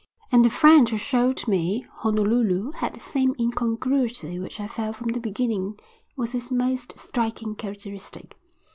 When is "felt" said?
4.65-4.95